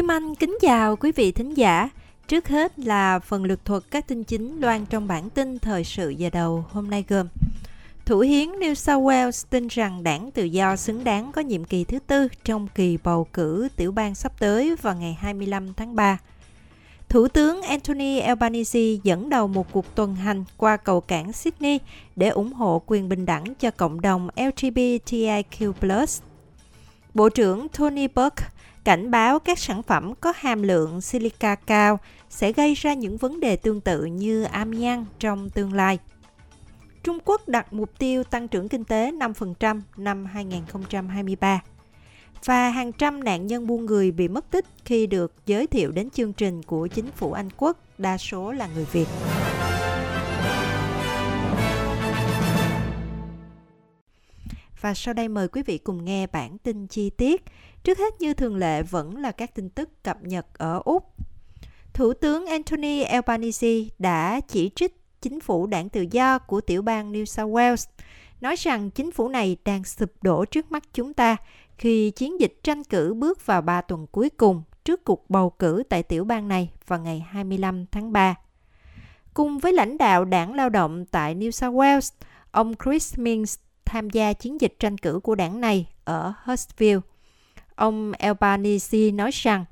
[0.00, 1.88] Kim Anh kính chào quý vị thính giả.
[2.28, 6.10] Trước hết là phần lược thuật các tin chính loan trong bản tin thời sự
[6.10, 7.26] giờ đầu hôm nay gồm
[8.06, 11.84] Thủ hiến New South Wales tin rằng đảng tự do xứng đáng có nhiệm kỳ
[11.84, 16.18] thứ tư trong kỳ bầu cử tiểu bang sắp tới vào ngày 25 tháng 3.
[17.08, 21.78] Thủ tướng Anthony Albanese dẫn đầu một cuộc tuần hành qua cầu cảng Sydney
[22.16, 25.72] để ủng hộ quyền bình đẳng cho cộng đồng LGBTIQ+.
[27.14, 28.44] Bộ trưởng Tony Burke
[28.84, 31.98] cảnh báo các sản phẩm có hàm lượng silica cao
[32.30, 35.98] sẽ gây ra những vấn đề tương tự như amiang trong tương lai.
[37.02, 41.60] Trung Quốc đặt mục tiêu tăng trưởng kinh tế 5% năm 2023
[42.44, 46.10] và hàng trăm nạn nhân buôn người bị mất tích khi được giới thiệu đến
[46.10, 49.06] chương trình của chính phủ Anh Quốc, đa số là người Việt.
[54.80, 57.44] Và sau đây mời quý vị cùng nghe bản tin chi tiết.
[57.84, 61.04] Trước hết như thường lệ vẫn là các tin tức cập nhật ở Úc.
[61.94, 67.12] Thủ tướng Anthony Albanese đã chỉ trích chính phủ đảng tự do của tiểu bang
[67.12, 67.86] New South Wales,
[68.40, 71.36] nói rằng chính phủ này đang sụp đổ trước mắt chúng ta
[71.78, 75.82] khi chiến dịch tranh cử bước vào 3 tuần cuối cùng trước cuộc bầu cử
[75.88, 78.34] tại tiểu bang này vào ngày 25 tháng 3.
[79.34, 82.10] Cùng với lãnh đạo đảng lao động tại New South Wales,
[82.50, 83.58] ông Chris Minns
[83.90, 87.00] tham gia chiến dịch tranh cử của đảng này ở Hurstville.
[87.74, 89.64] Ông Albanese nói rằng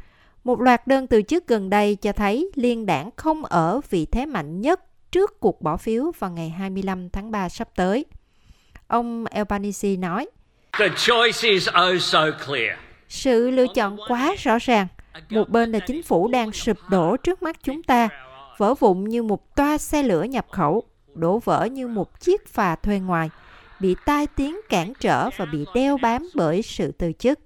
[0.44, 4.26] một loạt đơn từ chức gần đây cho thấy liên đảng không ở vị thế
[4.26, 8.04] mạnh nhất trước cuộc bỏ phiếu vào ngày 25 tháng 3 sắp tới.
[8.86, 10.28] Ông Albanese nói,
[10.78, 12.78] The choice is oh so clear.
[13.08, 14.86] sự lựa chọn quá rõ ràng.
[15.30, 18.08] Một bên là chính phủ đang sụp đổ trước mắt chúng ta,
[18.56, 20.82] vỡ vụn như một toa xe lửa nhập khẩu,
[21.14, 23.30] đổ vỡ như một chiếc phà thuê ngoài,
[23.80, 27.38] bị tai tiếng cản trở và bị đeo bám bởi sự từ chức.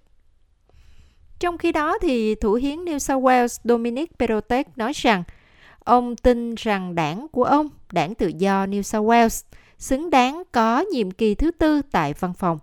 [1.39, 5.23] Trong khi đó, thì Thủ hiến New South Wales Dominic Perrottet nói rằng
[5.79, 9.45] ông tin rằng đảng của ông, đảng tự do New South Wales,
[9.79, 12.59] xứng đáng có nhiệm kỳ thứ tư tại văn phòng.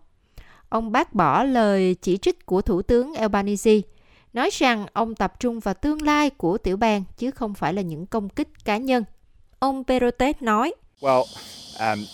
[0.70, 3.82] Ông bác bỏ lời chỉ trích của Thủ tướng Albanese,
[4.34, 7.82] nói rằng ông tập trung vào tương lai của tiểu bang chứ không phải là
[7.82, 9.04] những công kích cá nhân.
[9.60, 11.24] Ông Perrottet nói, Well,
[11.80, 12.06] um,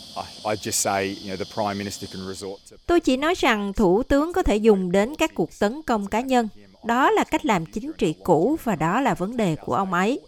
[0.44, 3.72] I, just say, you know, the Prime Minister can resort to Tôi chỉ nói rằng
[3.72, 6.48] Thủ tướng có thể dùng đến các cuộc tấn công cá nhân.
[6.84, 10.20] Đó là cách làm chính trị cũ và đó là vấn đề của ông ấy.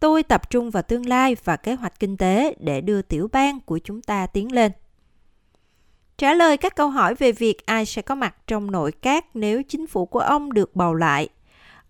[0.00, 3.60] Tôi tập trung vào tương lai và kế hoạch kinh tế để đưa tiểu bang
[3.60, 4.72] của chúng ta tiến lên.
[6.18, 9.62] Trả lời các câu hỏi về việc ai sẽ có mặt trong nội các nếu
[9.62, 11.28] chính phủ của ông được bầu lại.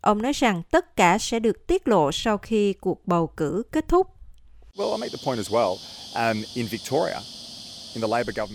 [0.00, 3.88] Ông nói rằng tất cả sẽ được tiết lộ sau khi cuộc bầu cử kết
[3.88, 4.13] thúc.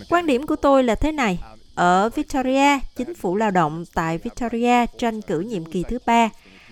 [0.08, 1.38] Quan điểm của tôi là thế này.
[1.74, 6.28] Ở Victoria, chính phủ lao động tại Victoria tranh cử nhiệm kỳ thứ ba.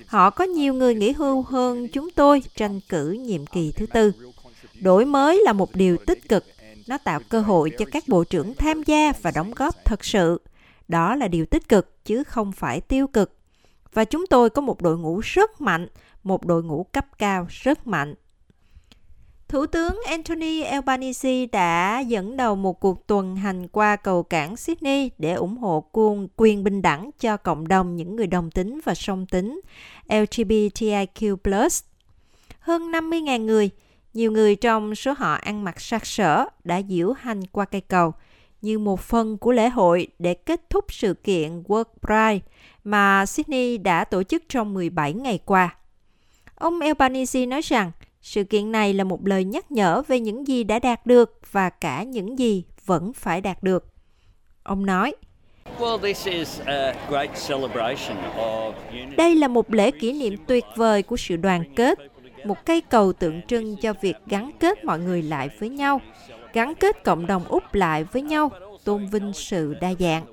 [0.06, 4.12] Họ có nhiều người nghỉ hưu hơn chúng tôi tranh cử nhiệm kỳ thứ tư.
[4.80, 6.44] Đổi mới là một điều tích cực.
[6.86, 10.40] Nó tạo cơ hội cho các bộ trưởng tham gia và đóng góp thật sự.
[10.88, 13.32] Đó là điều tích cực chứ không phải tiêu cực.
[13.92, 15.88] Và chúng tôi có một đội ngũ rất mạnh,
[16.22, 18.14] một đội ngũ cấp cao rất mạnh.
[19.48, 25.10] Thủ tướng Anthony Albanese đã dẫn đầu một cuộc tuần hành qua cầu cảng Sydney
[25.18, 28.94] để ủng hộ cuồng quyền bình đẳng cho cộng đồng những người đồng tính và
[28.94, 29.60] song tính
[30.08, 31.36] LGBTIQ+.
[32.60, 33.70] Hơn 50.000 người,
[34.14, 38.12] nhiều người trong số họ ăn mặc sặc sỡ đã diễu hành qua cây cầu
[38.62, 42.46] như một phần của lễ hội để kết thúc sự kiện World Pride
[42.84, 45.76] mà Sydney đã tổ chức trong 17 ngày qua.
[46.54, 47.92] Ông Albanese nói rằng
[48.22, 51.70] sự kiện này là một lời nhắc nhở về những gì đã đạt được và
[51.70, 53.86] cả những gì vẫn phải đạt được.
[54.62, 55.14] Ông nói,
[59.16, 61.98] đây là một lễ kỷ niệm tuyệt vời của sự đoàn kết,
[62.44, 66.00] một cây cầu tượng trưng cho việc gắn kết mọi người lại với nhau,
[66.52, 68.50] gắn kết cộng đồng Úc lại với nhau,
[68.84, 70.24] tôn vinh sự đa dạng.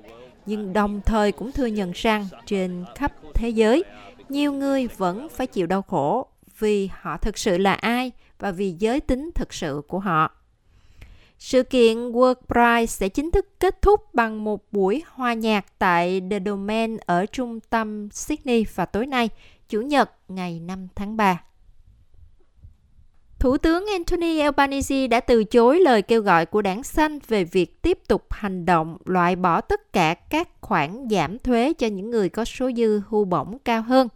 [0.46, 3.84] Nhưng đồng thời cũng thừa nhận rằng trên khắp thế giới,
[4.28, 6.26] nhiều người vẫn phải chịu đau khổ
[6.58, 10.30] vì họ thực sự là ai và vì giới tính thực sự của họ.
[11.38, 16.22] Sự kiện World Pride sẽ chính thức kết thúc bằng một buổi hòa nhạc tại
[16.30, 19.28] The Domain ở trung tâm Sydney vào tối nay,
[19.68, 21.42] Chủ nhật ngày 5 tháng 3.
[23.38, 27.82] Thủ tướng Anthony Albanese đã từ chối lời kêu gọi của đảng xanh về việc
[27.82, 32.28] tiếp tục hành động loại bỏ tất cả các khoản giảm thuế cho những người
[32.28, 34.08] có số dư hưu bổng cao hơn.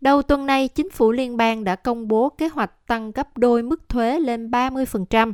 [0.00, 3.62] Đầu tuần này, chính phủ liên bang đã công bố kế hoạch tăng gấp đôi
[3.62, 5.32] mức thuế lên 30%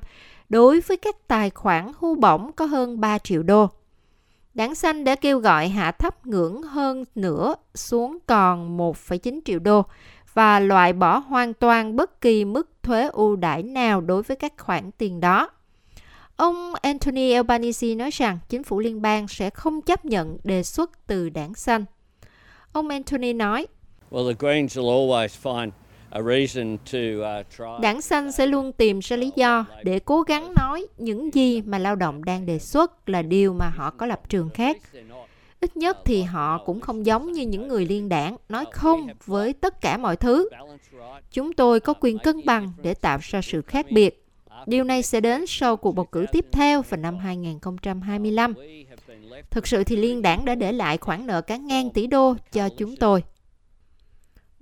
[0.48, 3.68] đối với các tài khoản hưu bổng có hơn 3 triệu đô.
[4.54, 9.84] Đảng xanh đã kêu gọi hạ thấp ngưỡng hơn nữa xuống còn 1,9 triệu đô
[10.34, 14.52] và loại bỏ hoàn toàn bất kỳ mức thuế ưu đãi nào đối với các
[14.58, 15.50] khoản tiền đó.
[16.36, 21.06] Ông Anthony Albanese nói rằng chính phủ liên bang sẽ không chấp nhận đề xuất
[21.06, 21.84] từ đảng xanh.
[22.72, 23.66] Ông Anthony nói,
[27.80, 31.78] Đảng xanh sẽ luôn tìm ra lý do để cố gắng nói những gì mà
[31.78, 34.76] lao động đang đề xuất là điều mà họ có lập trường khác.
[35.60, 39.52] Ít nhất thì họ cũng không giống như những người liên đảng nói không với
[39.52, 40.48] tất cả mọi thứ.
[41.32, 44.18] Chúng tôi có quyền cân bằng để tạo ra sự khác biệt.
[44.66, 48.54] Điều này sẽ đến sau cuộc bầu cử tiếp theo vào năm 2025.
[49.50, 52.68] Thực sự thì liên đảng đã để lại khoản nợ cả ngàn tỷ đô cho
[52.68, 53.22] chúng tôi.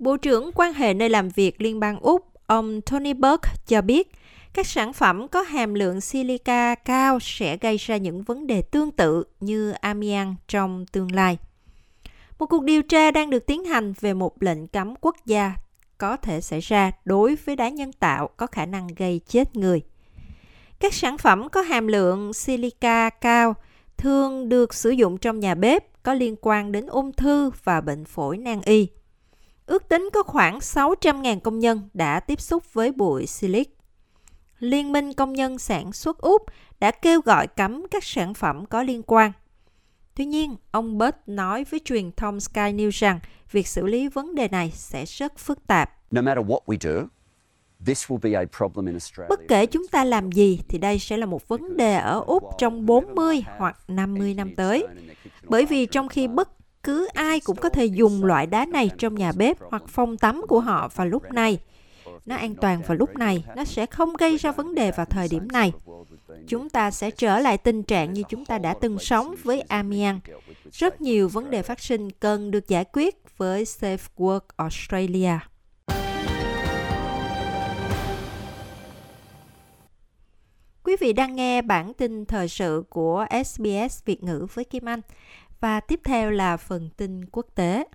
[0.01, 4.11] Bộ trưởng quan hệ nơi làm việc Liên bang Úc, ông Tony Burke cho biết,
[4.53, 8.91] các sản phẩm có hàm lượng silica cao sẽ gây ra những vấn đề tương
[8.91, 11.37] tự như amian trong tương lai.
[12.39, 15.53] Một cuộc điều tra đang được tiến hành về một lệnh cấm quốc gia
[15.97, 19.81] có thể xảy ra đối với đá nhân tạo có khả năng gây chết người.
[20.79, 23.55] Các sản phẩm có hàm lượng silica cao
[23.97, 28.05] thường được sử dụng trong nhà bếp có liên quan đến ung thư và bệnh
[28.05, 28.87] phổi nan y.
[29.65, 33.77] Ước tính có khoảng 600.000 công nhân đã tiếp xúc với bụi silic.
[34.59, 36.41] Liên minh công nhân sản xuất Úc
[36.79, 39.31] đã kêu gọi cấm các sản phẩm có liên quan.
[40.15, 43.19] Tuy nhiên, ông Burt nói với truyền thông Sky News rằng
[43.51, 45.91] việc xử lý vấn đề này sẽ rất phức tạp.
[46.11, 47.07] No matter what we do,
[47.85, 49.27] this will be a problem in Australia.
[49.29, 52.43] Bất kể chúng ta làm gì thì đây sẽ là một vấn đề ở Úc
[52.57, 54.87] trong 40 hoặc 50 năm tới.
[55.43, 56.49] Bởi vì trong khi bất
[56.83, 60.41] cứ ai cũng có thể dùng loại đá này trong nhà bếp hoặc phòng tắm
[60.47, 61.59] của họ vào lúc này.
[62.25, 65.27] Nó an toàn vào lúc này, nó sẽ không gây ra vấn đề vào thời
[65.27, 65.73] điểm này.
[66.47, 70.21] Chúng ta sẽ trở lại tình trạng như chúng ta đã từng sống với Amiens.
[70.71, 75.39] Rất nhiều vấn đề phát sinh cần được giải quyết với Safe Work Australia.
[80.83, 85.01] Quý vị đang nghe bản tin thời sự của SBS Việt ngữ với Kim Anh.
[85.61, 87.85] Và tiếp theo là phần tin quốc tế.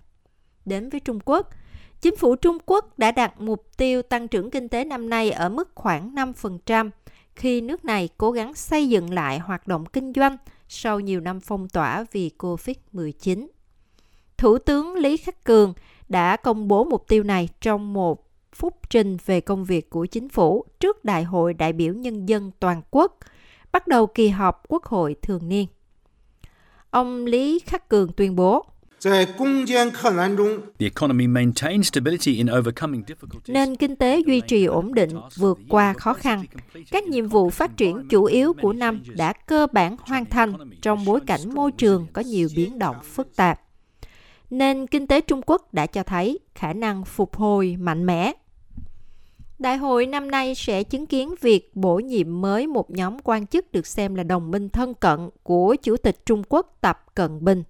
[0.65, 1.49] Đến với Trung Quốc,
[2.01, 5.49] chính phủ Trung Quốc đã đặt mục tiêu tăng trưởng kinh tế năm nay ở
[5.49, 6.89] mức khoảng 5%,
[7.35, 10.37] khi nước này cố gắng xây dựng lại hoạt động kinh doanh
[10.67, 13.47] sau nhiều năm phong tỏa vì COVID-19.
[14.37, 15.73] Thủ tướng Lý Khắc Cường
[16.09, 20.29] đã công bố mục tiêu này trong một phúc trình về công việc của chính
[20.29, 23.17] phủ trước Đại hội đại biểu nhân dân toàn quốc,
[23.71, 25.67] bắt đầu kỳ họp Quốc hội thường niên.
[26.97, 28.65] Ông Lý Khắc Cường tuyên bố,
[33.47, 36.45] Nền kinh tế duy trì ổn định, vượt qua khó khăn.
[36.91, 41.05] Các nhiệm vụ phát triển chủ yếu của năm đã cơ bản hoàn thành trong
[41.05, 43.61] bối cảnh môi trường có nhiều biến động phức tạp.
[44.49, 48.33] Nền kinh tế Trung Quốc đã cho thấy khả năng phục hồi mạnh mẽ.
[49.59, 53.71] Đại hội năm nay sẽ chứng kiến việc bổ nhiệm mới một nhóm quan chức
[53.71, 57.63] được xem là đồng minh thân cận của Chủ tịch Trung Quốc Tập Cận Bình.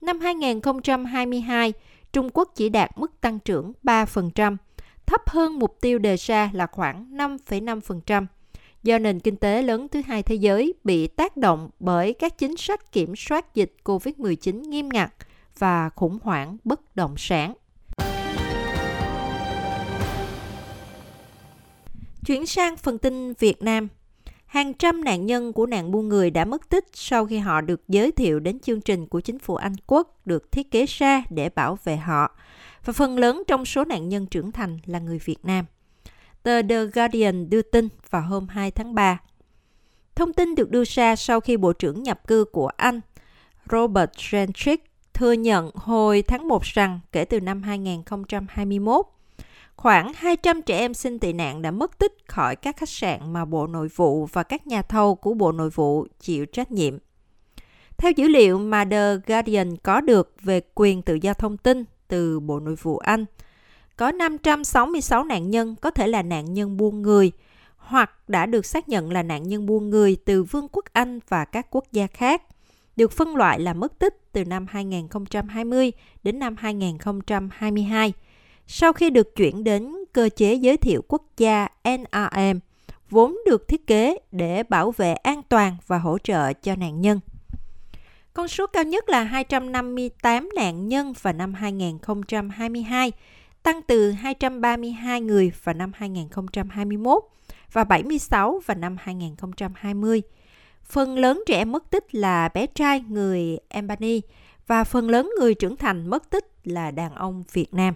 [0.00, 1.72] Năm 2022,
[2.12, 4.56] Trung Quốc chỉ đạt mức tăng trưởng 3%,
[5.06, 8.26] thấp hơn mục tiêu đề ra là khoảng 5,5%,
[8.82, 12.56] do nền kinh tế lớn thứ hai thế giới bị tác động bởi các chính
[12.56, 15.12] sách kiểm soát dịch COVID-19 nghiêm ngặt
[15.58, 17.54] và khủng hoảng bất động sản.
[22.26, 23.88] Chuyển sang phần tin Việt Nam.
[24.46, 27.88] Hàng trăm nạn nhân của nạn buôn người đã mất tích sau khi họ được
[27.88, 31.48] giới thiệu đến chương trình của chính phủ Anh Quốc được thiết kế ra để
[31.48, 32.36] bảo vệ họ.
[32.84, 35.64] Và phần lớn trong số nạn nhân trưởng thành là người Việt Nam.
[36.42, 39.20] Tờ The Guardian đưa tin vào hôm 2 tháng 3.
[40.14, 43.00] Thông tin được đưa ra sau khi Bộ trưởng nhập cư của Anh
[43.70, 49.06] Robert Gentrick thừa nhận hồi tháng 1 rằng kể từ năm 2021,
[49.76, 53.44] Khoảng 200 trẻ em xin tị nạn đã mất tích khỏi các khách sạn mà
[53.44, 56.98] Bộ Nội vụ và các nhà thầu của Bộ Nội vụ chịu trách nhiệm.
[57.96, 62.40] Theo dữ liệu mà The Guardian có được về quyền tự do thông tin từ
[62.40, 63.24] Bộ Nội vụ Anh,
[63.96, 67.32] có 566 nạn nhân có thể là nạn nhân buôn người
[67.76, 71.44] hoặc đã được xác nhận là nạn nhân buôn người từ Vương quốc Anh và
[71.44, 72.42] các quốc gia khác,
[72.96, 75.92] được phân loại là mất tích từ năm 2020
[76.22, 78.12] đến năm 2022
[78.66, 82.58] sau khi được chuyển đến cơ chế giới thiệu quốc gia NRM,
[83.10, 87.20] vốn được thiết kế để bảo vệ an toàn và hỗ trợ cho nạn nhân.
[88.32, 93.12] Con số cao nhất là 258 nạn nhân vào năm 2022,
[93.62, 97.22] tăng từ 232 người vào năm 2021
[97.72, 100.22] và 76 vào năm 2020.
[100.84, 104.20] Phần lớn trẻ em mất tích là bé trai người Albany
[104.66, 107.94] và phần lớn người trưởng thành mất tích là đàn ông Việt Nam.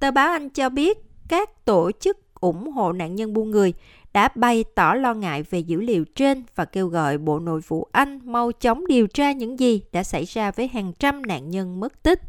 [0.00, 0.98] Tờ báo Anh cho biết
[1.28, 3.74] các tổ chức ủng hộ nạn nhân buôn người
[4.12, 7.88] đã bày tỏ lo ngại về dữ liệu trên và kêu gọi Bộ Nội vụ
[7.92, 11.80] Anh mau chóng điều tra những gì đã xảy ra với hàng trăm nạn nhân
[11.80, 12.20] mất tích.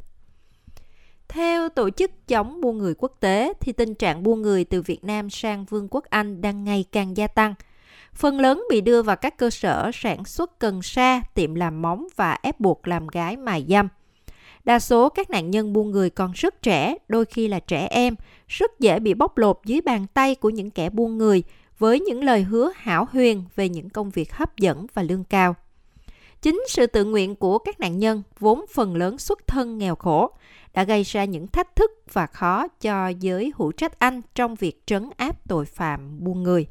[1.28, 5.04] Theo Tổ chức chống buôn người quốc tế, thì tình trạng buôn người từ Việt
[5.04, 7.54] Nam sang Vương quốc Anh đang ngày càng gia tăng.
[8.14, 12.08] Phần lớn bị đưa vào các cơ sở sản xuất cần sa, tiệm làm móng
[12.16, 13.88] và ép buộc làm gái mài dâm.
[14.68, 18.16] Đa số các nạn nhân buôn người còn rất trẻ, đôi khi là trẻ em,
[18.48, 21.44] rất dễ bị bóc lột dưới bàn tay của những kẻ buôn người
[21.78, 25.56] với những lời hứa hảo huyền về những công việc hấp dẫn và lương cao.
[26.42, 30.32] Chính sự tự nguyện của các nạn nhân, vốn phần lớn xuất thân nghèo khổ,
[30.74, 34.82] đã gây ra những thách thức và khó cho giới hữu trách Anh trong việc
[34.86, 36.68] trấn áp tội phạm buôn người.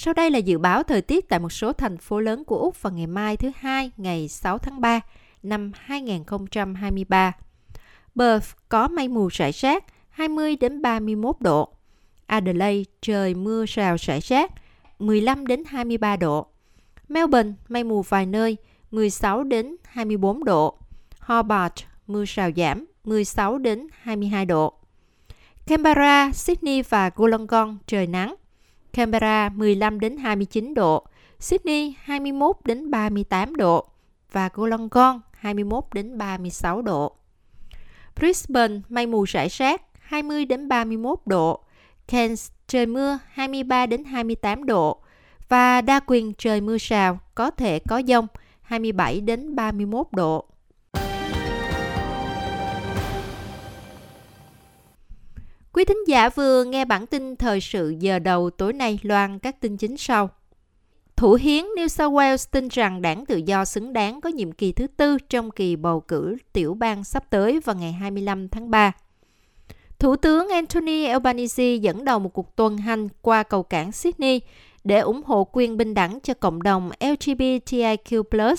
[0.00, 2.82] Sau đây là dự báo thời tiết tại một số thành phố lớn của Úc
[2.82, 5.00] vào ngày mai thứ Hai, ngày 6 tháng 3
[5.42, 7.32] năm 2023.
[8.16, 11.68] Perth có mây mù rải rác, 20 đến 31 độ.
[12.26, 14.52] Adelaide trời mưa rào rải rác,
[14.98, 16.46] 15 đến 23 độ.
[17.08, 18.56] Melbourne mây mù vài nơi,
[18.90, 20.78] 16 đến 24 độ.
[21.20, 21.74] Hobart
[22.06, 24.72] mưa rào giảm, 16 đến 22 độ.
[25.66, 28.34] Canberra, Sydney và Wollongong trời nắng.
[28.92, 31.06] Canberra 15 đến 29 độ,
[31.38, 33.86] Sydney 21 đến 38 độ
[34.32, 37.12] và Wollongong 21 đến 36 độ.
[38.16, 41.60] Brisbane mây mù rải rác 20 đến 31 độ,
[42.08, 44.98] Cairns trời mưa 23 đến 28 độ
[45.48, 48.26] và Darwin trời mưa rào có thể có dông
[48.62, 50.44] 27 đến 31 độ.
[55.78, 59.60] Quý thính giả vừa nghe bản tin thời sự giờ đầu tối nay loan các
[59.60, 60.30] tin chính sau.
[61.16, 64.72] Thủ hiến New South Wales tin rằng đảng tự do xứng đáng có nhiệm kỳ
[64.72, 68.92] thứ tư trong kỳ bầu cử tiểu bang sắp tới vào ngày 25 tháng 3.
[69.98, 74.40] Thủ tướng Anthony Albanese dẫn đầu một cuộc tuần hành qua cầu cảng Sydney
[74.84, 78.54] để ủng hộ quyền bình đẳng cho cộng đồng LGBTIQ+.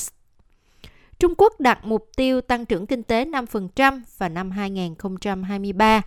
[1.20, 6.02] Trung Quốc đặt mục tiêu tăng trưởng kinh tế 5% vào năm 2023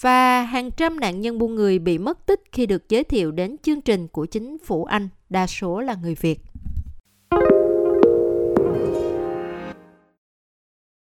[0.00, 3.56] và hàng trăm nạn nhân buôn người bị mất tích khi được giới thiệu đến
[3.62, 6.40] chương trình của chính phủ Anh, đa số là người Việt.